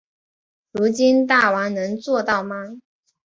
[0.71, 2.55] 如今大王能做到吗？